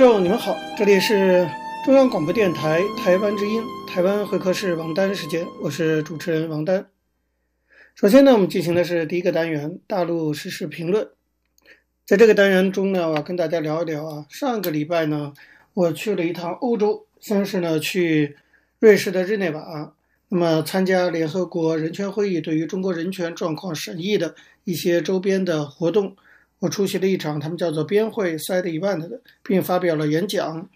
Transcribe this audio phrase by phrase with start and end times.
[0.00, 1.46] 众，你们好，这里是
[1.84, 6.86] 中央广播电台台湾之音，台湾会客室王丹时间，我是主持人王丹。
[7.94, 11.06] 首先呢，我们进行的是第一个单元大陆时事评论。
[12.06, 15.34] 在这个单元中呢，我要跟大家聊一聊啊，上个礼拜呢，
[15.74, 18.38] 我去了一趟欧洲，先是呢去
[18.78, 19.92] 瑞士的日内瓦，
[20.30, 26.16] 那么参加联合国人权会议对于中国人权状况审议的一些周边的活动。
[26.60, 30.68] 我出席了一场他们叫做边会 Side Event 的，并发表了演讲，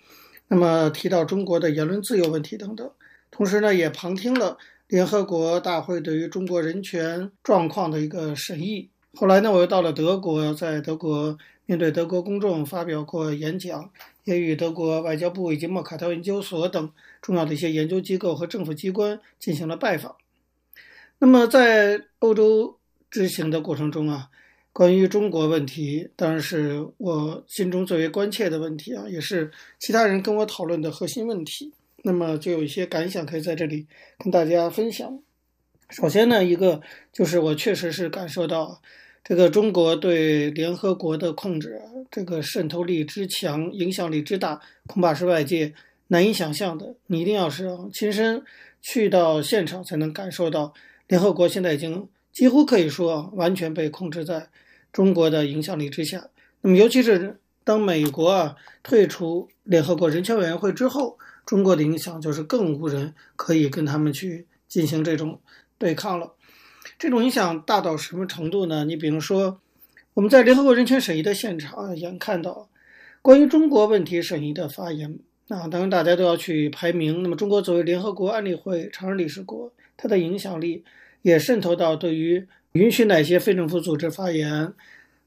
[0.49, 2.91] 那么提到中国的言论自由问题等等，
[3.31, 4.57] 同时呢也旁听了
[4.89, 8.89] 联合国大会对于中国人权状况的一个审议。
[9.15, 13.91] 后来呢我又到了德国，在德国面对德国公众发表过演讲，
[14.25, 16.91] 也与德国外交部以及莫卡特研究所等
[17.21, 20.17] 重要的一些研究机构和政府机关进行了拜访。
[21.19, 22.79] 那么在欧洲
[23.11, 24.31] 之行的过程中啊。
[24.75, 31.73] 关于中国问题，当然是我心中最为关切的问题啊，也是其他人跟我讨论的核心问题。
[32.03, 33.87] 那么就有一些感想可以在这里
[34.19, 35.21] 跟大家分享。
[35.91, 38.83] 首先呢，一个就是我确实是感受到
[39.23, 41.81] 这个中国对联合国的控制，
[42.11, 45.73] 这个渗透力之强，影响力之大，恐怕是外界
[46.09, 46.97] 难以想象的。
[47.07, 48.43] 你一定要是亲身
[48.83, 50.75] 去到现场才能感受到，
[51.07, 54.49] 联合国现在已经几乎可以说完全被控制在。
[54.95, 56.29] 中国的影响力之下，
[56.61, 65.41] 那么尤其是当美国啊退出联合国人权委员会之后，中国的影响就是更无人可以跟他们去进行这种
[65.79, 66.35] 对抗了。
[66.97, 68.85] 这种影响大到什么程度呢？
[68.85, 69.59] 你比如说，
[70.15, 72.69] 我们在联合国人权审议的现场，眼看到
[73.21, 75.19] 关于中国问题审议的发言
[75.49, 77.21] 啊，当然大家都要去排名。
[77.25, 80.85] 那么中国作为联合国安理会常任理事国，它的影响力
[81.23, 82.47] 也渗透到对于。
[82.75, 84.73] 允许哪些非政府组织发言，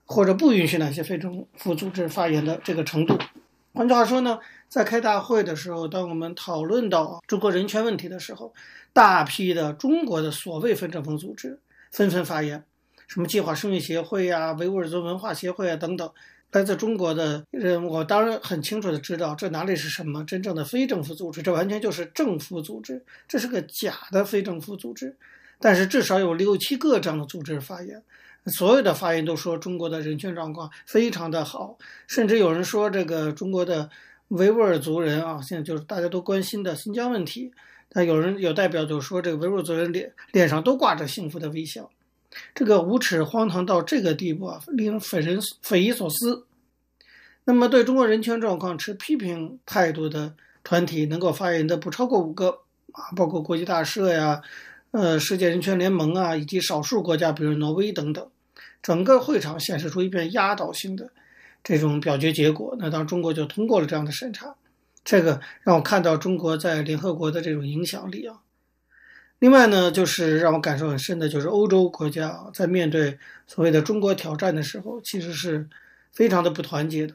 [0.03, 3.17] 或者不允许哪些非政府组织发言的这个程度。
[3.73, 4.37] 换句话说呢，
[4.67, 8.53] 在开大会的时候，当我们讨论到中国人权问题的时候，
[8.91, 11.57] 大批的中国的所谓非政府组织
[11.89, 12.61] 纷纷发言，
[13.07, 16.11] 什么计划生育协会呀、维吾尔族文化协会啊等等，
[16.51, 25.15] 来自中国的人，我当然很清楚的知道，这哪里是什么真正的非政府组织，这完全就是政府组织，这是个假的非政府组织。
[25.59, 28.03] 但是至少有六七个这样的组织发言，
[28.45, 33.89] 所有的发言都说中国的人权状况非常的好，甚至有人说这个中国的
[34.29, 37.51] 维吾尔族人啊，现在就是大家都关心的新疆问题，
[37.89, 41.89] 但有人有代表就说这个维吾尔族人脸脸上都挂着幸福的微笑，
[42.53, 46.45] 这个无耻荒唐到这个地步啊，令人匪人匪夷所思。
[47.45, 52.59] 那么对中国人权状况持批评态度的团体能够发言的不超过五个
[52.91, 54.41] 啊，包括国际大社呀。
[54.91, 58.25] 呃，世界人权联盟啊，以及少数国家，比如挪威等等，
[58.81, 61.11] 整个会场显示出一片压倒性的
[61.63, 62.75] 这种表决结果。
[62.79, 64.55] 那当中国就通过了这样的审查，
[65.03, 68.39] 这个让我看到中国在联合国的这种影响力啊。
[69.39, 75.67] 另外呢，就是让我感受很深的，就是欧洲国家在面对所谓的中国挑战的时候，其实是
[76.13, 77.13] 非常的不团结的。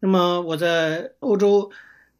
[0.00, 1.70] 那么我在欧洲。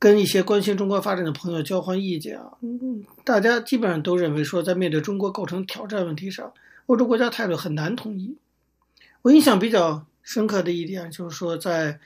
[0.03, 6.53] 跟一些关心中国发展的朋友交换意见啊，嗯，大家基本上都认为说，在面对中国构成挑战问题上，
[6.87, 8.37] 欧洲国家态度很难统一。
[9.23, 12.01] 我印象比较深刻的一点就是说，在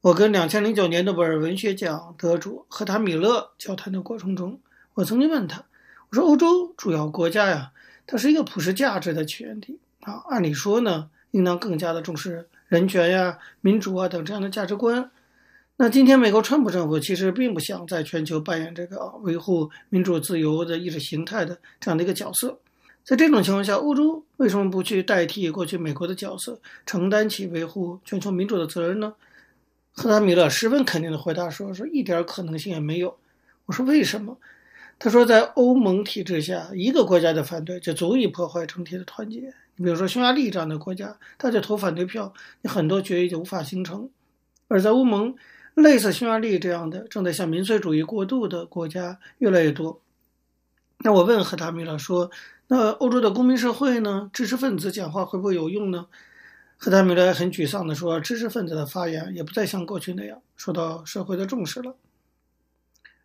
[0.00, 4.58] 我跟两千零九年诺贝尔文学奖得主赫塔米勒交谈的过程中，
[4.94, 5.64] 我曾经问他，
[6.10, 7.70] 我说欧洲主要国家呀，
[8.04, 15.12] 它是一个普世价值的起源地啊，按理说呢，应当更加的重视人权呀、民主啊等这样的价值观。
[15.80, 22.58] 那今天，美国川普政府其实并不想在全球扮演这个维护民主自由的意识形态的这样的一个角色。
[23.04, 29.14] 在这种情况下，欧洲为什么不去代替过去美国的角色，承担起维护全球民主的责任呢？
[29.92, 33.16] 赫拉米勒十分肯定的回答说：“说一点可能性也没有。”
[33.66, 34.36] 我说：“为什么？”
[34.98, 39.54] 他说：“在欧盟体制下，一个国家的反对就足以破坏整体的团结。
[39.76, 44.08] 你比如说匈牙利这样的国家，他就投反对票，你很多决议就无法形成；
[44.66, 45.32] 而在欧盟。”
[45.78, 50.00] 类似匈牙利这样的正在向民粹主义过渡的国家越来越多。
[50.98, 52.30] 那我问赫塔米勒说
[52.66, 54.28] ：“那欧洲的公民社会呢？
[54.32, 56.06] 知识分子讲话会不会有用呢？”
[56.76, 61.94] 赫塔米勒很沮丧地说：“知识分子的发言也不再像过去那样受到社会的重视了。”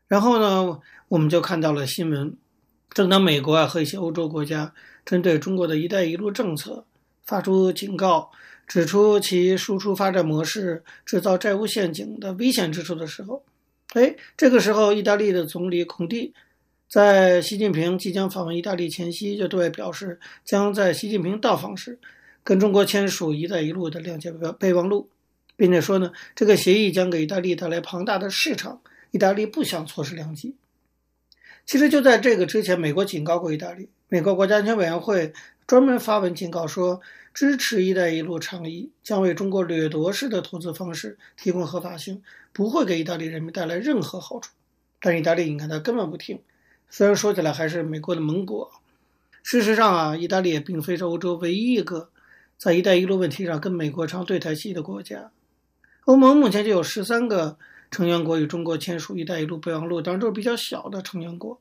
[0.08, 2.38] 然后呢，我们就看到了新闻，
[2.92, 4.72] 正当美国啊和一些欧洲国家
[5.04, 6.86] 针对中国的一带一路政策
[7.24, 8.30] 发出警告，
[8.66, 13.44] 指出其输出发展模式制造债务陷阱的危险之处的时候，
[13.94, 16.34] 哎，这个时候，意大利的总理孔蒂
[16.88, 22.00] 在习近平即将访问意大利前夕，就对外表示，将在习近平到访时
[22.44, 25.10] 跟中国签署“一带一路”的谅解备忘录，
[25.56, 28.82] 并且说呢，这个协议将给意大利带来庞大的市场，
[29.12, 30.56] 意大利不想错失良机。
[31.66, 35.34] 其实就在这个之前，美国警告过意大利，美国国家安全委员会
[35.68, 37.02] 专门发文警告说。
[37.34, 42.22] 支持“一带一路”倡议将为中国掠夺式的投资方式提供合法性，
[42.52, 44.52] 不会给意大利人民带来任何好处。
[45.02, 46.40] 但意大利，你看他根本不听。
[46.90, 48.72] 虽然说起来还是美国的盟国，
[49.42, 52.10] 事实上啊，意大利也并非是欧洲唯一一个
[52.58, 55.32] 在“一带一路”问题上跟美国唱对台戏的国家。
[56.06, 57.58] 欧盟目前就有十三个
[57.90, 61.60] 成员国与中国签署“一带一路”备忘录，当然都是比较小的成员国。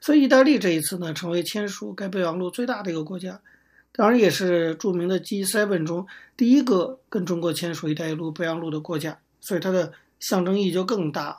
[0.00, 3.38] 所以，意大利这一次呢，成为签署该备忘录最大的一个国家。
[3.92, 6.06] 当然，也是著名的 G7 中
[6.36, 11.38] 第一个跟中国签署“一带一路”备忘录的国家，所以它的象征意义就更大。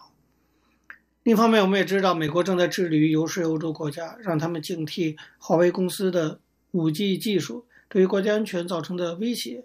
[1.23, 6.39] 另一方面，我们也知道，美国正在致力于游说欧洲国家，让他们警惕华为公司的
[6.73, 9.63] 5G 技术对于国家安全造成的威胁。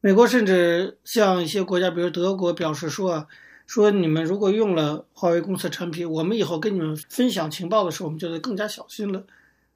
[0.00, 3.26] 美国甚至向一些国家，比如德国，表示说：“啊
[3.66, 9.24] 说你们如果用了华为公司产品，我们以后跟你们分享情报的时候，我们就得更加小心了。”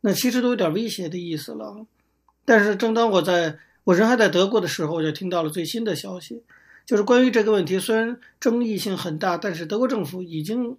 [0.02, 1.86] 那其实都有点威胁的意思了。
[2.46, 6.42] 但是，正当我在我人还在德国的时候，我就听到了最新的消息，
[6.86, 10.78] 就是关于这个问题，虽然争议性很大，但是德国政府已经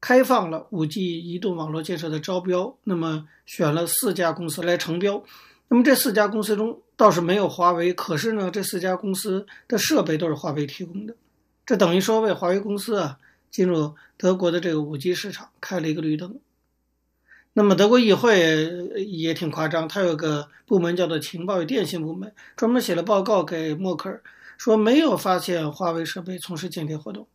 [0.00, 5.22] 开放了 5G 移动网络建设的招标，那么选了四家公司来承标。
[5.68, 11.14] 那么这四家公司中倒是没有华为，可是呢，这四家公司的设备都是华为提供的，
[11.66, 13.18] 这等于说为华为公司啊
[13.50, 16.38] 进入德国的这个 5G 市场开了一个绿灯。
[17.56, 18.68] 那么德国议会
[19.06, 24.20] 也挺夸张，它有个部门叫做情报与电信部门，专门写了报告给默克尔，
[24.58, 27.28] 说没有发现华为设备从事间谍活动。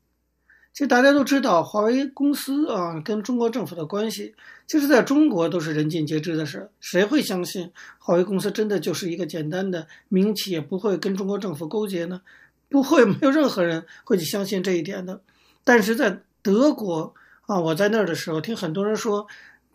[0.74, 4.36] 其实大家都知道，华为公司啊跟中国政府的关系，
[4.68, 6.70] 其实在中国都是人尽皆知的事。
[6.82, 12.22] 谁会相信华为公司真的就是一个简单的民营企，也不会跟中国政府勾结呢？
[12.68, 15.22] 不会， 没有任何人会去相信这一点的。
[15.64, 17.14] 但是在德国
[17.48, 19.26] 啊，我在那儿的时候，听很多人说。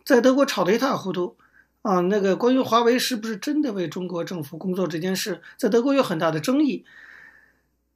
[0.05, 1.35] 在德国吵得一塌糊涂，
[1.81, 6.85] 啊，那个关于华为是不是真的为中国政府工作这件事，在德国有很大的争议。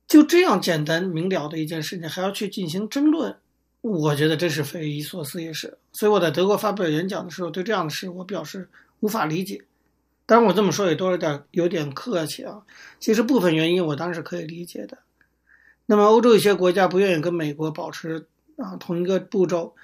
[0.07, 3.37] 就这样简单明了的一件事情，还要去进行争论，
[3.81, 5.77] 我觉得真是匪夷所思，也是。
[5.91, 8.67] 所以我在德国发表演讲的时候，对这样的事我表示
[9.01, 9.61] 无法理解。
[10.25, 12.63] 当然，我这么说也多有点有点客气啊。
[12.99, 14.97] 其实部分原因我当然是可以理解的。
[15.85, 18.25] 那么欧洲一些国家不愿意跟美国保持
[18.57, 19.75] 啊同一个步骤。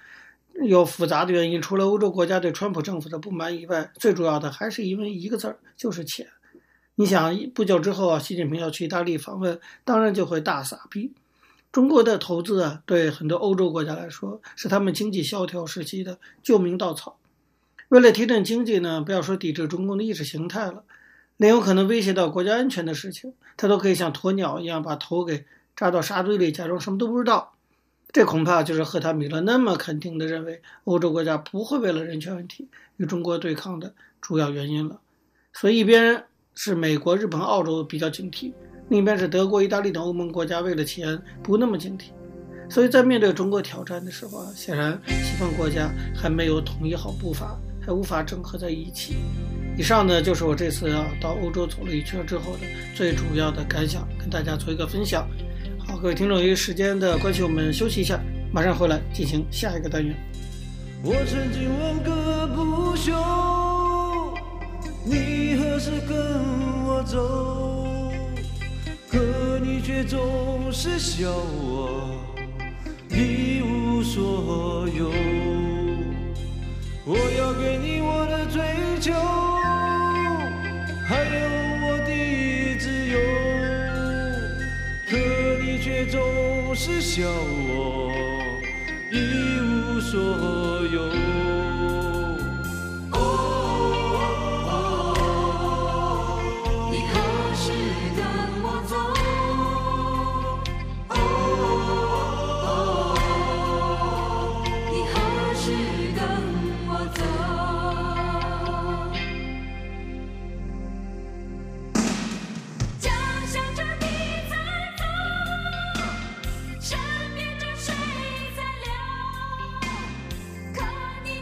[0.63, 6.27] 有复杂的原因，除了欧洲国家对川普政府的不满以外，最主要的还是因为一个字儿，就是钱。
[6.95, 11.11] 你想，不久之后啊，习近平要去意大利访问，当然就会大撒币。
[11.73, 17.17] 中国的投资啊，对很多欧洲国家来说，是他们经济萧条时期的救命稻草。
[17.89, 20.85] 为了提振经济呢，不要说抵制中共的意识形态了，
[21.35, 25.43] 连有可能威胁到国家安全的事情，他都可以像鸵鸟一样把头给
[25.75, 27.54] 扎到沙堆里，假装什么都不知道。
[28.15, 34.97] 这恐怕就是赫塔米勒那么肯定地认为欧洲国家不会为了人权问题与中国对抗的主要原因了。
[35.51, 38.53] 所以一边是美国、日本、澳洲比较警惕，
[38.87, 42.05] 另一边是德国、意大利等欧盟国家为了钱不那么警惕。
[42.69, 49.15] 所以在面对中国挑战的时候啊，显然西方国家还没有统一好步伐，还无法整合在一起。
[49.77, 52.59] 以上呢就是我这次要到欧洲走了一圈之后的
[52.95, 55.27] 最主要的感想，跟大家做一个分享。
[55.87, 58.19] 好，各位听众，由于时间的关系，我们休息一下，
[58.51, 60.15] 马上回来进行下一个单元。
[61.03, 63.13] 我曾经问个不休，
[65.03, 66.17] 你何时跟
[66.85, 68.11] 我走？
[69.11, 72.19] 可你却总是笑我
[73.11, 75.11] 一无所有。
[77.05, 78.59] 我要给你我的追
[78.99, 79.13] 求，
[86.87, 87.23] 是笑
[87.67, 88.11] 我
[89.11, 90.19] 一无所
[90.85, 91.24] 有。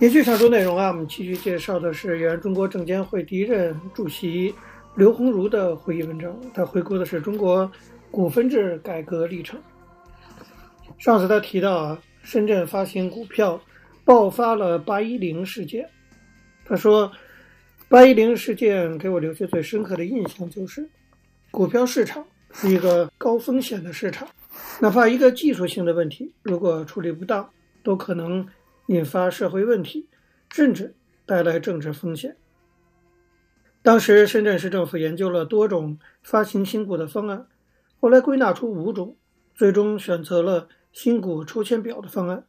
[0.00, 4.54] 延续上周内容啊，我们继续介绍的是原中国证监会第一任主席
[4.94, 6.40] 刘鸿儒的回忆文章。
[6.54, 7.68] 他回顾的是中国
[8.08, 9.60] 股份制改革历程。
[10.98, 13.60] 上次他提到啊，深圳发行股票
[14.04, 15.84] 爆发了八一零事件。
[16.64, 17.10] 他说，
[17.88, 20.88] 八一零事件给我留下最深刻的印象就是，
[21.50, 24.28] 股票市场是一个高风险的市场，
[24.78, 27.50] 哪怕一个技术性的问题，如果处理不当，
[27.82, 28.46] 都可能。
[28.88, 30.08] 引发社会问题，
[30.50, 32.36] 甚至带来政治风险。
[33.82, 37.46] 当时深圳市政府研究了多种发行新股的方案，
[38.00, 39.16] 后来归纳出五种，
[39.54, 42.46] 最终选择了新股抽签表的方案。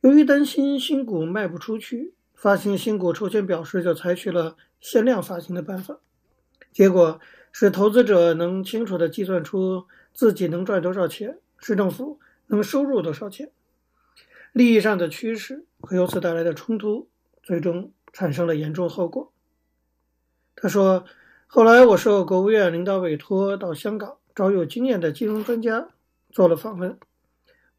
[0.00, 6.00] 由于担心新股卖不出去，发行新股抽签表时就采取了限量发行的办法，
[6.72, 7.20] 结果
[7.52, 9.84] 使投资者能清楚地计算出
[10.14, 13.50] 自己能赚多少钱，市政府能收入多少钱。
[14.54, 17.08] 利益上的趋势和由此带来的冲突，
[17.42, 19.32] 最终产生了严重后果。
[20.54, 21.04] 他说
[21.48, 25.88] ：“后来我受国务院领导委托到香港找有经验的金融专家
[26.30, 26.96] 做了访问。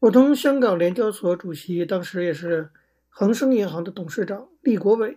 [0.00, 2.68] 我同香港联交所主席，当时也是
[3.08, 5.16] 恒生银行的董事长厉国伟，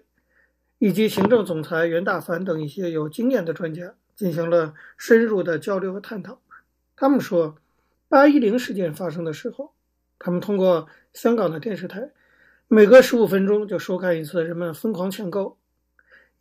[0.78, 6.40] 以及行政总裁袁大凡等一些有经验的专家进行了深入的交流和探讨。
[6.96, 7.58] 他们说，
[8.08, 9.74] 八一零事件发生的时候。”
[10.20, 12.12] 他们通过香港的电视台，
[12.68, 15.58] 每隔十五分钟就收看一次人们疯狂抢购，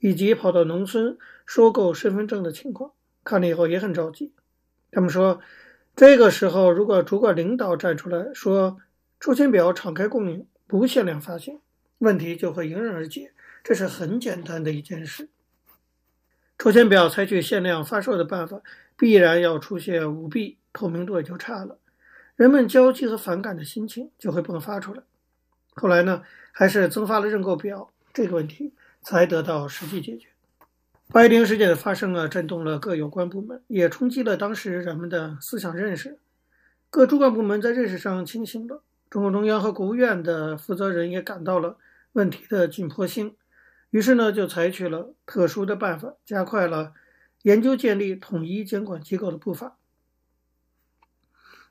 [0.00, 1.16] 以及跑到农村
[1.46, 2.92] 收购身份证的情况。
[3.24, 4.32] 看了以后也很着急。
[4.90, 5.40] 他们说，
[5.94, 8.78] 这个时候如果主管领导站出来说
[9.20, 11.60] 抽签表敞开供应，不限量发行，
[11.98, 13.32] 问题就会迎刃而解。
[13.62, 15.28] 这是很简单的一件事。
[16.58, 18.60] 抽签表采取限量发售的办法，
[18.96, 21.78] 必然要出现舞弊，透明度也就差了。
[22.38, 25.02] 人们焦急和反感的心情就会迸发出来。
[25.74, 30.28] 后来呢，还是增发了认购表，这个问题才得到实际解决。
[31.08, 36.20] 八一零事件的发生啊，震动了各有关部门，也冲击了当时人们的思想认识。
[36.90, 41.76] 各主管部门在认识上清醒了，中共中央和国务院的负责人也感到了
[42.12, 43.34] 问题的紧迫性，
[43.90, 46.92] 于是呢，就采取了特殊的办法，加快了
[47.42, 49.77] 研究建立统一监管机构的步伐。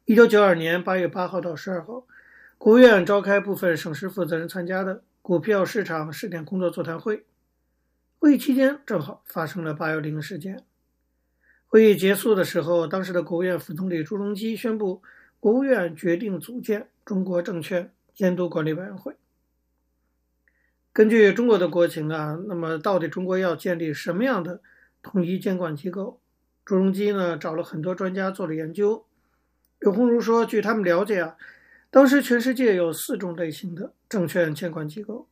[0.08, 2.08] 一九九二年八月八号到十二号，
[2.58, 7.26] 国务院召开部分省市负责人参加的股票市场试点工作座谈会。
[8.18, 10.64] 会议期间，正好发生了八幺零事件。
[11.66, 15.02] 会议结束的时候，当时的国务院副总理朱镕基宣布，
[15.42, 19.18] 国务院决定组建中国证券监督管理委员会。
[20.94, 24.62] 根据中国的国情啊，那么到底中国要建立什么样的
[25.04, 26.22] 统一监管机构？
[26.64, 29.04] 朱镕基呢，找了很多专家做了研究。
[29.80, 31.38] 刘鸿儒说：“据他们了解啊，
[31.92, 35.28] 当时全世界有四种类型的证券监管机构。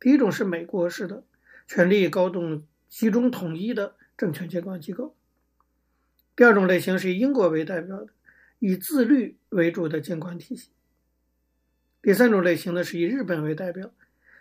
[0.00, 1.22] 第一种是美国式的，
[1.66, 5.14] 权力高度集中统一的证券监管机构；
[6.34, 8.08] 第二种类型是以英国为代表的，
[8.58, 10.70] 以自律为主的监管体系；
[12.02, 13.92] 第三种类型呢是以日本为代表，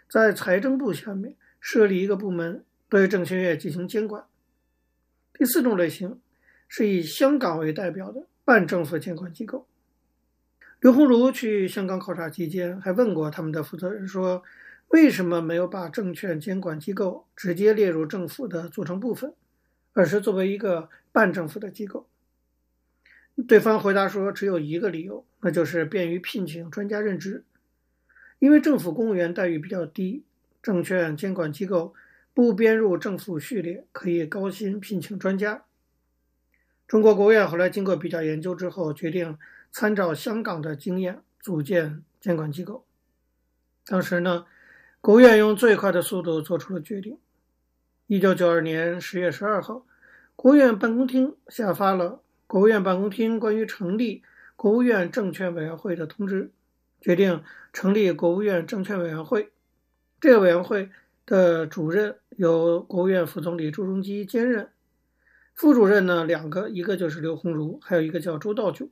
[0.10, 4.24] 在财政部下面设立一个部门对证券业进行监管；
[5.34, 6.20] 第四种类型
[6.68, 9.66] 是以香港为代表的。”半政府监管机构，
[10.80, 14.44] 刘鸿儒去香港考察期间，还问过他们的负责人说
[14.90, 19.34] ：“为什么没有把证券监管机构直接列入政府的组成部分，
[19.94, 22.08] 而是作为一个半政府的机构？”
[23.48, 27.44] 对方回答说：“只有一个理由，那就是便于聘请专家任职。
[28.38, 30.24] 因为政府公务员待遇比较低，
[30.62, 31.96] 证券监管机构
[32.36, 35.65] 不编入政府序列，可以高薪聘请专家。”
[36.88, 39.38] 中国国务院后来经过比较研究之后，决定
[39.72, 42.86] 参照香港的经验组建监管机构。
[43.88, 44.46] 当时呢，
[45.02, 47.18] 国务院用最快的速度做出了决定。
[48.08, 49.84] 一九九二年十月十二号，
[50.36, 52.06] 国务院办公厅下发了
[52.46, 54.22] 《国务院办公厅关于成立
[54.56, 56.44] 国务院证券委员会的通知》，
[57.02, 59.52] 决定成立国务院证券委员会。
[60.22, 60.92] 这个委员会
[61.26, 64.70] 的主任由国务院副总理朱镕基兼任。
[65.56, 68.90] 副主任呢，两个，一个就是刘鸿儒，还有一个叫周道炯。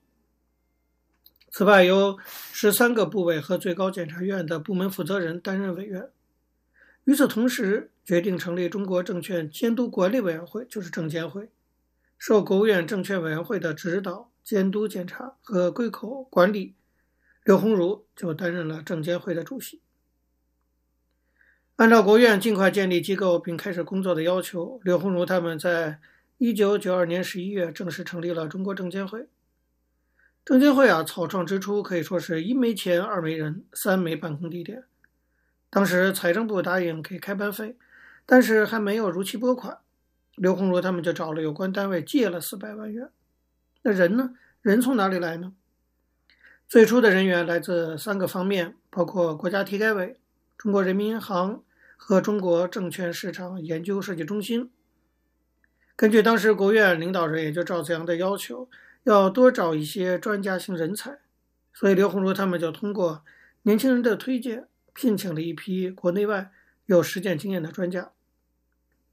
[1.52, 2.18] 此外，由
[2.52, 6.10] 十三个部委和最高检察院的部门负责人担任委员。
[7.04, 11.50] 与此同时，决定成立中国证券监督管理委员会，就是证监会，
[12.18, 16.76] 受国务院证券委员会的指导、监督、检查和归口管理。
[17.44, 19.82] 刘鸿儒就担任了证监会的主席。
[21.76, 26.00] 按照国务院尽快建立机构并开始工作的要求，刘鸿儒他们在
[26.46, 29.30] 一九九二年十一月正式成立了中国证监会。
[30.44, 34.84] 证监会啊，草创之初可以说是一没钱，二没人，三没办公地点。
[35.70, 37.78] 当时财政部答应给开办费。
[38.26, 39.78] 但是还没有如期拨款，
[40.36, 43.10] 刘鸿儒他们就找了有关单位借了四百万元。
[43.84, 44.36] 那人呢？
[44.62, 45.54] 人从哪里来呢？
[46.68, 50.20] 最初的人员来自三个方面，包括国家体改委、
[50.58, 51.64] 中国人民银行
[51.96, 54.70] 和中国证券市场研究设计中心。
[55.96, 58.70] 根据当时国务院领导人也就赵紫阳的要求，
[59.04, 61.20] 要多找一些专家型人才，
[61.74, 63.24] 所以刘鸿儒他们就通过
[63.64, 66.52] 年轻人的推荐，聘请了一批国内外。
[66.86, 68.12] 有实践经验的专家，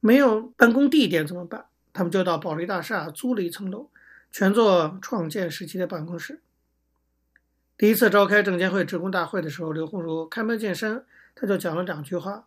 [0.01, 1.67] 没有办公地点怎么办？
[1.93, 3.91] 他们就到保利大厦租了一层楼，
[4.33, 6.41] 全做创建时期的办公室。
[7.79, 11.05] 第一次召开证监会职工大会的时候，刘鸿儒开门见山，
[11.37, 12.45] 他就讲了两句话。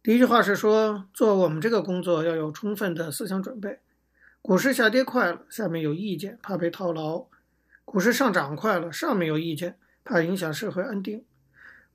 [0.00, 3.80] 第一句话是说，做我们这个工作要有充分的思想准备。
[4.40, 7.28] 股市下跌快了，下面有意见，怕被套牢；
[7.84, 11.24] 股市上涨快了，上面有意见，怕影响社会安定。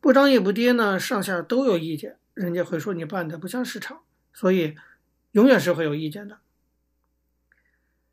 [0.02, 2.18] 不涨也不跌呢，上下都有意见。
[2.34, 4.02] 人家会说你办的不像市场，
[4.34, 4.76] 所以
[5.32, 6.40] 永远是会有意见的。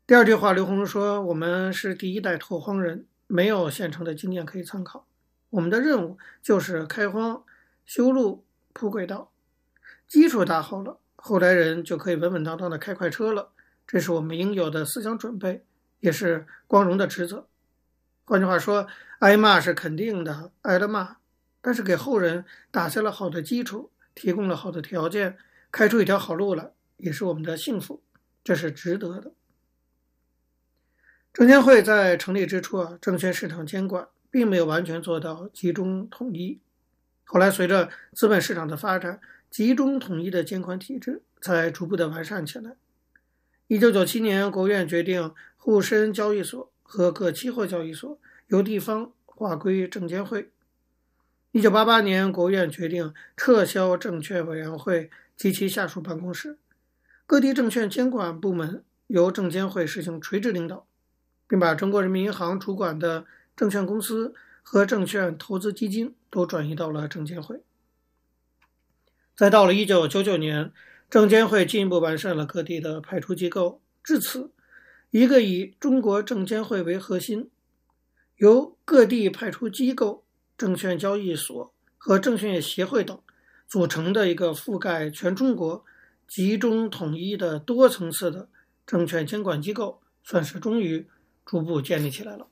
[0.07, 5.05] 第二句话，刘鸿儒说：“我们是第一代拓荒人，没有现成的经验可以参考。
[5.49, 7.43] 我们的任务就是开荒、
[7.85, 9.30] 修路、铺轨道，
[10.11, 13.53] 基础打好了，后来人就可以稳稳当当的开快车了。
[13.87, 15.63] 这是我们应有的思想准备，
[16.01, 17.47] 也是光荣的职责。
[18.25, 18.85] 换句话说，
[19.19, 21.15] 挨骂是肯定的，挨了骂，
[21.61, 25.37] 但是给后人打下了好的基础。”提供了好的条件，
[25.71, 28.03] 开出一条好路来，也是我们的幸福，
[28.43, 29.31] 这是值得的。
[31.31, 36.59] 证监会在成立之初啊，证券市场监管并没有完全做到集中统一。
[37.23, 42.77] 后来随着资本市场的发展，集中统一的监管体制才逐步的完善起来。
[43.67, 50.49] 一九九七年，国务院决定沪深交易所和各期货交易所由地方划归证监会。
[51.51, 56.57] 一九八八年，国务院决定撤销证券委员会及其下属办公室，
[57.25, 60.87] 各地证券监管部门由证监会实行垂直领导，
[61.49, 63.25] 并把中国人民银行主管的
[63.57, 64.33] 证券公司
[64.63, 67.61] 和证券投资基金都转移到了证监会。
[69.41, 70.71] 再到了一九九九年，
[71.09, 74.51] 证监会进一步完善了各地的派出机构，至此，
[75.09, 77.49] 一个以中国证监会为核心，
[78.35, 80.23] 由各地派出机构。
[80.55, 83.19] 证券交易所和证券业协会等
[83.67, 85.83] 组成的一个覆盖全中国、
[86.27, 88.47] 集中统一的多层次的
[88.85, 91.07] 证券监管机构，算是终于
[91.43, 92.45] 逐步建立起来了。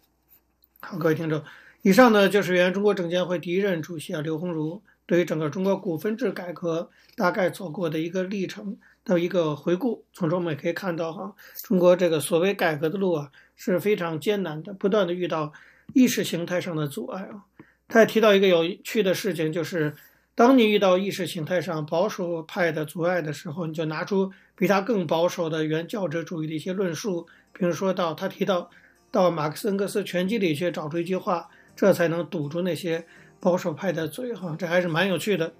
[0.79, 1.43] 好，各位听众，
[1.83, 10.05] 以上呢就是原中国证监会第一任主席啊刘鸿儒对于整个中国股份制改革大概走过的一个历程的一个回顾。
[10.13, 15.51] 从中我们也可以看到哈，中国这个所谓改革的路啊是非常艰难的，不断的遇到
[15.95, 17.41] 意识形态上的阻碍啊。
[17.87, 19.95] 他也提到一个有趣的事情，就是
[20.35, 28.69] 当你遇到意识形态上保守派的阻碍的时候，你就拿出比他更保守的原教旨主义的一些论述，比如说到他提到
[29.09, 33.07] 到马克思恩格斯全集里去找出一句话，这才能堵住那些
[33.39, 34.33] 保守派的嘴。
[34.33, 35.51] 哈，这还是蛮有趣的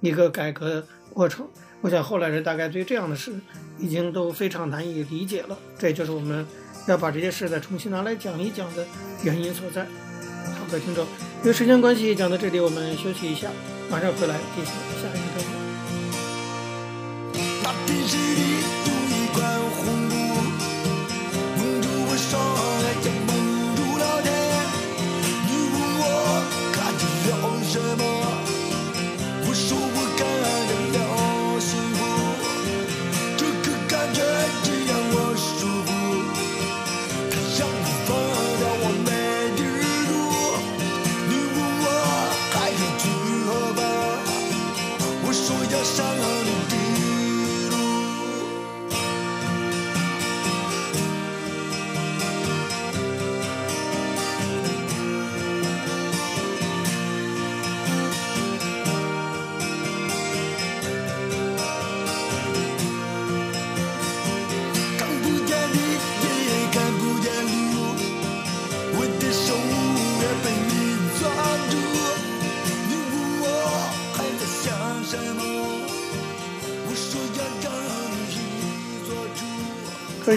[0.00, 1.48] 一个改革过程。
[1.82, 3.32] 我想后来人大概对这样的事
[3.78, 5.58] 已经都非常难以理解了。
[5.78, 6.46] 这就是我们
[6.88, 8.84] 要把这些事再重新拿来讲一讲的
[9.22, 9.84] 原因所在。
[9.84, 11.04] 好，的听众，
[11.42, 13.48] 因为时间关系，讲到这里，我们休息一下，
[13.90, 15.46] 马上回来进行下一个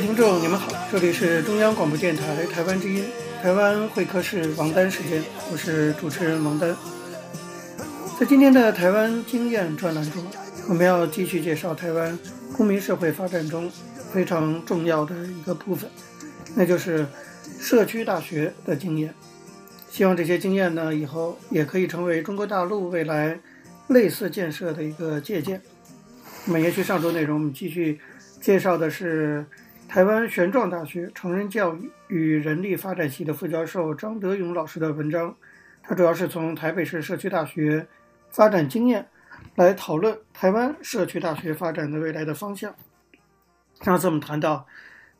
[0.10, 3.06] 听众，你们好，这里是中央广播电台台湾之音，
[3.43, 6.76] 台湾会客室王丹时间，我是主持人王丹。
[8.19, 10.26] 在今天的台湾经验专栏中，
[10.67, 12.17] 我们要继续介绍台湾
[12.58, 13.72] 公民社会发展中
[14.12, 15.88] 非常重要的一个部分，
[16.56, 17.06] 那就是
[17.60, 19.13] 社区大学的经验。
[19.91, 23.39] 希望这些经验呢，以后也可以成为中国大陆未来
[23.89, 25.62] 类似建设的一个借鉴。
[26.45, 28.00] 那么，延续上周内容，我们继续
[28.41, 29.45] 介绍的是。
[29.89, 35.36] 台湾玄奘大学成人教育与人力发展系的副教授张德勇老师的文章，
[35.82, 37.88] 他主要是从台北市社区大学
[38.30, 39.08] 发展经验
[39.56, 42.75] 来讨论台湾社区大学发展的未来的方向。
[43.82, 44.67] 上次我们谈到，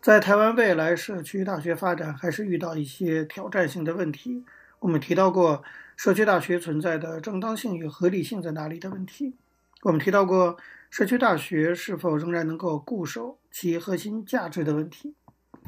[0.04, 4.46] 在台湾未来社区大学发展还是遇到一些挑战性的问题。
[4.78, 5.64] 我们提到过
[5.98, 9.34] 社区大学存在的正当性与合理性在哪里的问题。
[9.82, 10.58] 我们提到过。
[10.90, 15.14] 社区大学是否仍然能够固守其核心价值的问题？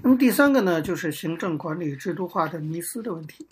[0.01, 3.47] 那么第三个呢，就是行政管理制度化的迷思的问题。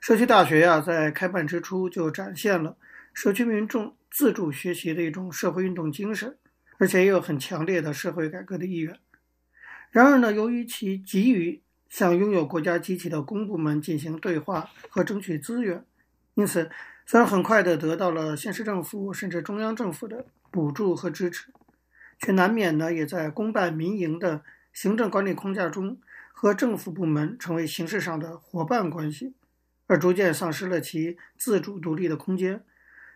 [0.00, 2.76] 社区大学呀、在开办之初就展现了
[3.14, 6.36] 社区民众自主学习的一种社会运动精神，
[6.78, 8.98] 而且也有很强烈的社会改革的意愿。
[9.90, 15.82] 然而呢，由于其急于向拥有国家机器的公部门进行对话和争取资源，
[16.34, 16.70] 因此
[17.06, 21.52] 虽然很快地得到了县市政府甚至中央政府的补助和支持，
[22.18, 25.98] 却难免呢，也在公办民营的行政管理框架中，
[26.32, 29.34] 和政府部门成为形式上的伙伴关系，
[29.86, 32.64] 而逐渐丧失了其自主独立的空间，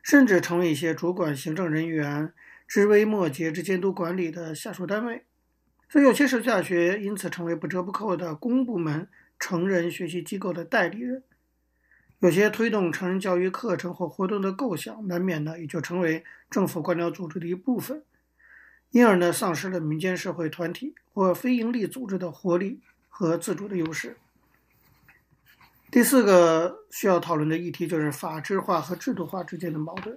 [0.02, 2.32] 甚至成为一些主管行政人员
[2.66, 5.24] 知微末节之监督管理的下属单位。
[5.88, 11.22] 所以，有些社区大学因此成为不折不扣的公部门成人学习机构的代理人。
[12.24, 18.02] 有些推动成人教育课程或活动的构想，难免呢也就成为政府官僚组织的一部分，
[18.92, 24.16] 因而呢丧失了民间社会团体或非营利组织的活力和自主的优势。
[25.90, 30.16] 第四个需要讨论的议题就是法制化和制度化之间的矛盾。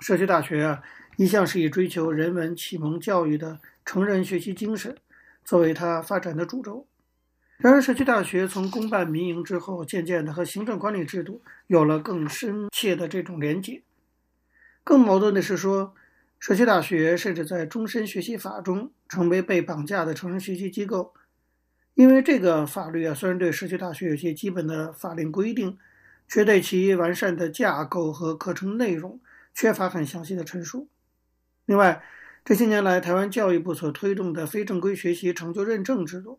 [0.00, 0.82] 社区大学啊，
[1.16, 4.94] 一向是以追求人文启蒙教育的成人学习精神
[5.46, 6.86] 作为它发展的主轴。
[7.58, 13.82] 然而，社区大学从公办民营之后，渐渐的和行政管理制度有了更深切的这种连结。
[14.84, 15.94] 更矛盾的是说，
[16.38, 21.14] 社区大学甚至在终身学习法中成为被绑架的成人学习机构，
[21.94, 25.78] 因为这个法律啊，虽然对社区大学有些基本的法令规定，
[26.28, 29.18] 却对其完善的架构和课程内容
[29.54, 30.88] 缺乏很详细的陈述。
[31.64, 32.04] 另外，
[32.44, 36.38] 这些年来，台湾教育部所推动的非正规学习成就认证制度。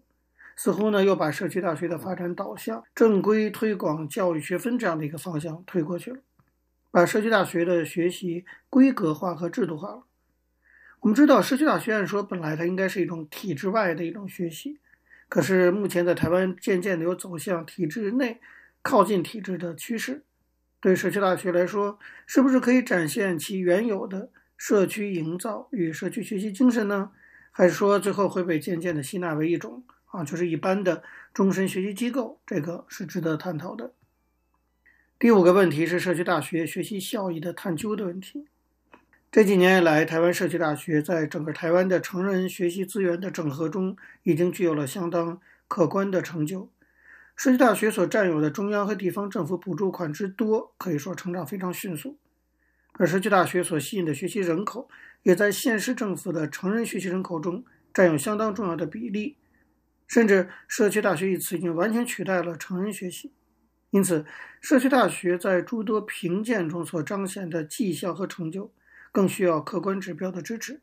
[0.60, 6.17] 似乎呢，又把社区大学的发展导向正规推广教育学分这样的一个方向推过去了，
[6.89, 10.04] 把社区大学的学习规格化和制度化了。
[11.02, 14.80] 我们知道，社区大学按说本来它应该是一种体制外的一种学习，
[15.30, 18.41] 可是目前在台湾渐渐的有走向体制内、
[18.82, 20.24] 靠近体制的趋势。
[20.82, 27.12] 对社区大学来说，是不是可以展现其原有的社区营造与社区学习精神呢？
[27.52, 29.84] 还是说最后会被渐渐的吸纳为一种？
[30.08, 33.93] 啊，就是一般的终身学习机构，这个是值得探讨的。
[35.20, 38.48] 第五个问题是社区大学学习效益的探究的问题。
[39.32, 46.70] 这几年以来，台湾社区大学在整个台湾的成人学习资源的整合中，已经具有了相当可观的成就。
[47.36, 52.17] 社区大学所占有的中央和地方政府补助款之多，可以说成长非常迅速。
[52.93, 54.89] 而社区大学所吸引的学习人口，
[55.24, 59.37] 也在县市政府的成人学习人口中占有相当重要的比例。
[60.08, 63.34] 甚至“社区大学”一词已经完全取代了成人学习，
[63.89, 64.26] 因此，
[64.62, 68.72] 社区大学在诸多评鉴中所彰显的绩效和成就，
[69.12, 70.80] 更需要客观指标的支持。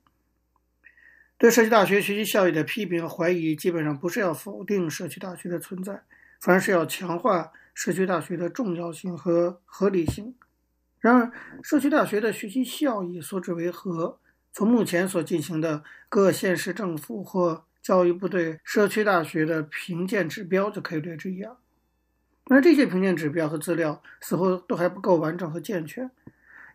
[1.39, 6.05] 对社区大学学习效益的批评和怀疑，基本上不是要否定社区大学的存在，
[6.41, 10.35] 反而是要强化社区大学的重要性和合理性。
[11.01, 11.33] 然而，
[11.63, 14.21] 社区大学的学习效益所指为何？
[14.53, 21.55] 从目前所进行的各县市政府或教育部对社区大学的评鉴指标就可以略知一二，
[22.47, 26.11] 而这些评鉴指标和资料似乎都还不够完整和健全，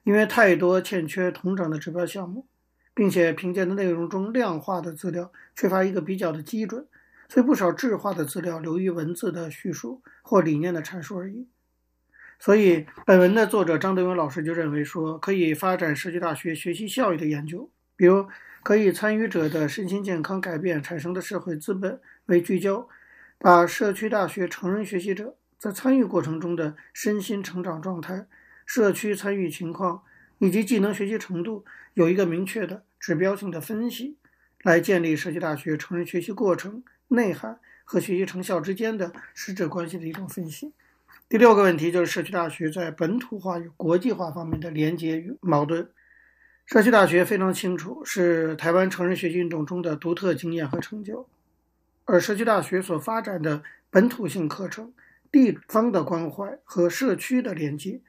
[0.03, 2.45] 因为太多欠缺同整的指标项目，
[2.93, 6.85] 并且评鉴的内容中量化的资料缺乏一个比较的基准，
[7.27, 11.47] 所以不少质化的资料流于文字的叙述或理念的阐述而已。
[12.37, 18.27] 所以，本文的作者张德勇老师就认为说，可以发展社区大学学习效益的研究，比如。
[18.69, 22.87] 可以参与者的身心健康改变产生的社会资本为聚焦，
[23.39, 28.27] 把社区大学成人学习者在参与过程中的身心成长状态、
[28.67, 30.03] 社区参与情况
[30.37, 34.17] 以及技能学习程度有一个明确的指标性的分析，
[34.61, 40.71] 来建立社区大学成人学习过程、内涵和学习成效之间的实质关系的一种分析。
[41.27, 45.89] 第六个问题就是社区大学在本土化与国际化方面的连接与矛盾。
[46.71, 51.27] 社区大学非常清楚是台湾成人学习运动中的独特经验和成就，
[52.05, 54.93] 而社区大学所发展的本土性课程、
[55.31, 58.01] 地方的关怀和社区的连接，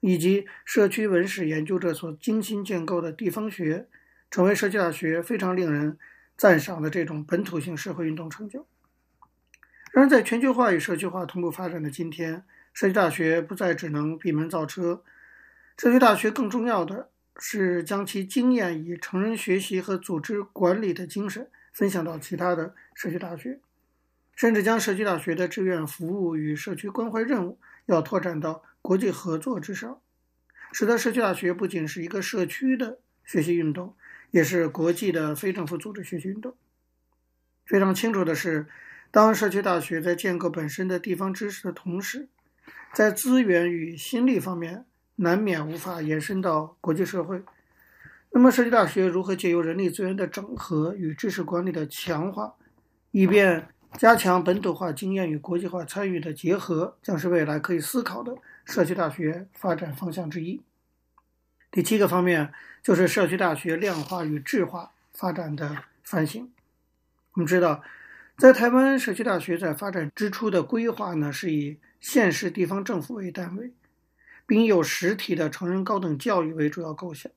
[0.00, 3.88] 以及社区文史研究者所精心建构的地方学，
[4.30, 5.96] 成为社区大学非常令人
[6.36, 8.66] 赞赏的这种本土性社会运动成就。
[9.92, 15.02] 然而，在全球化与社区化同步发展的今天，社区大学不再只能闭门造车，
[15.78, 23.58] 社区大学更重要的是将其经验以成人学习和组织管理的精神分享到其他的社区大学，
[24.34, 30.00] 甚至将社区大学的志愿服务与社区关怀任务要拓展到国际合作之上，
[30.72, 33.94] 使得社区大学不仅是一个社区的学习运动，
[34.30, 36.56] 也是国际的非政府组织学习运动。
[37.66, 38.66] 非常清楚的是，
[39.10, 42.28] 当社区大学在建构本身的地方知识的同时，
[42.92, 44.84] 在资源与心力方面，
[45.16, 47.42] 难免无法延伸到国际社会。
[48.30, 52.54] 那么，社区大学如何借由人力资源的整合与知识管理的强化，
[53.12, 60.60] 以便加强本土化经验与国际化参与的结合，将是未来可以思考的社区大学发展方向之一。
[61.70, 66.50] 第七个方面就是社区大学量化与质化发展的反省。
[67.34, 67.82] 我们知道，
[68.36, 73.72] 在台湾社区大学在发展之初的规划呢，是以县市地方政府为单位，
[74.46, 77.30] 并有实体的成人高等教育为主要构想。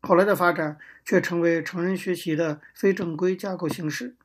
[0.00, 4.16] 后来的发展却成为成人学习的非正规架构形式。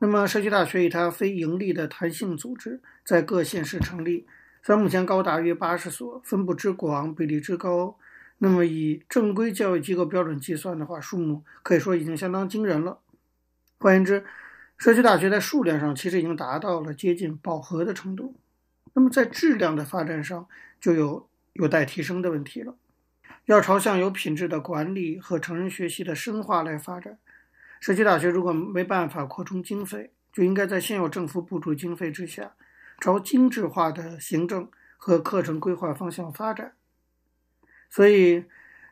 [0.00, 4.26] 那么，社区大学以它非盈利的弹性组织，在各县市成立，
[4.62, 7.98] 虽然目前高达约八十所，分布之广，比例之高。
[8.38, 13.00] 那么，以正规教育机构标准计算的话，数目可以说已经相当惊人了。
[13.80, 14.24] 换言之，
[14.76, 18.36] 社区大学在数量上其实已经达到了接近饱和的程度。
[18.92, 20.46] 那么在质量的发展上，
[20.80, 21.27] 就有
[21.58, 22.76] 有待提升的问题了。
[23.46, 27.18] 要朝向有品质的管理和成人学习的深化来发展，
[27.80, 32.52] 社区大学如果没办法扩充经费，就应该在现有政府补助经费之下，
[33.00, 36.74] 朝精致化的行政和课程规划方向发展。
[37.90, 38.44] 所以，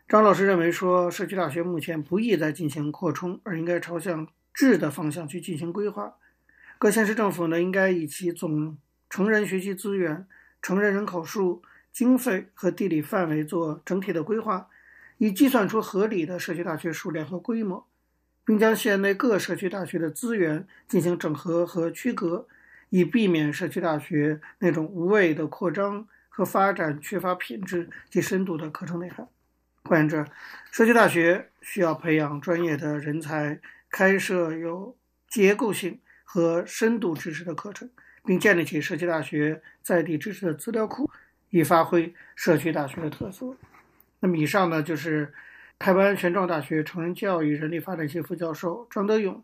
[0.08, 6.16] 张老师认为说，社区大学目前不宜再进行扩充，而应该朝向质的方向去进行规划。
[6.78, 8.76] 各县市政府呢，应该以其总
[9.08, 10.26] 成人学习资源、
[10.62, 11.62] 成人人口数、
[11.96, 14.68] 经费和地理范围做整体的规划，
[15.16, 17.86] 以计算出合理的社区大学数量和规模，
[18.44, 22.46] 并将县内各社区大学的资源进行整合和区隔，
[22.90, 29.26] 以避免社区大学那种无谓的扩张和发展缺乏品质及深度的课程内涵。
[29.84, 30.26] 换言之，
[30.70, 34.94] 社区大学需要培养专业的人才，开设有
[35.30, 37.88] 结构性和深度知识的课程。
[38.26, 41.08] 并建立起社区大学在地知识的资料库，
[41.58, 43.54] 以发挥社区大学的特色。
[44.20, 45.32] 那么以上呢，就是
[45.78, 49.42] 台湾玄奘大学成人教育人力发展系副教授张德勇。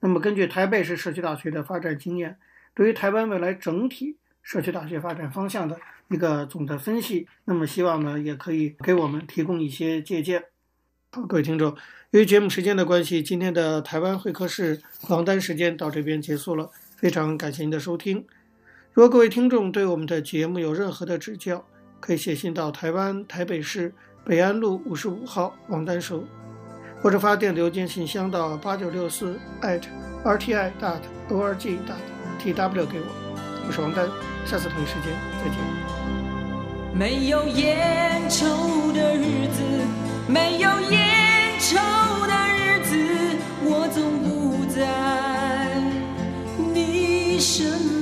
[0.00, 2.36] 那么根据台北市社区大学的发展经验，
[2.74, 10.44] 对于台湾未来整体社区大学发展方向的一个总的分析，那么希望呢，也可以给我们提供一些借鉴。
[11.12, 11.76] 好，各位听众，
[12.10, 16.70] 由于节目时间的关系，今天的台湾会客室访谈时间到这边结束了。
[16.96, 18.24] 非常感谢您的收听。
[18.94, 21.64] 如果各位听众对我们的节目有任何的指教，
[21.98, 26.22] 可以写信到台湾台北市北安路五十五号王丹收，
[27.00, 29.80] 或者发电邮件信箱到八九六四 at
[30.22, 31.00] rti dot
[31.30, 31.96] org dot
[32.38, 33.06] tw 给我。
[33.66, 34.06] 我是王丹，
[34.44, 35.10] 下次同一时间
[35.42, 35.56] 再见。
[36.94, 39.62] 没有烟抽的日子，
[40.28, 41.78] 没有烟抽
[42.26, 42.94] 的日子，
[43.64, 45.80] 我总不在
[46.74, 48.01] 你身边。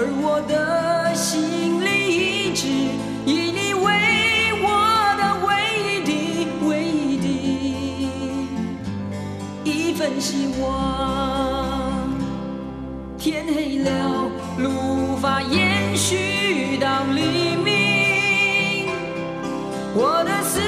[0.00, 1.90] 而我的心里
[2.46, 2.68] 一直
[3.26, 3.84] 以你为
[4.62, 4.70] 我
[5.18, 5.50] 的唯
[5.82, 6.10] 一的、
[6.68, 7.26] 唯一的，
[9.64, 10.62] 一份希望。
[13.18, 13.90] 天黑了，
[14.58, 18.86] 路无法延续到黎明，
[19.96, 20.67] 我的思。